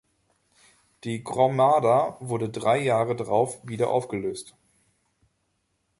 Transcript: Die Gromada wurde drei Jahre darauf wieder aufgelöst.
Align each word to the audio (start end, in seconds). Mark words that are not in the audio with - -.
Die 1.03 1.23
Gromada 1.23 2.17
wurde 2.21 2.49
drei 2.49 2.79
Jahre 2.79 3.15
darauf 3.15 3.59
wieder 3.67 3.91
aufgelöst. 3.91 4.55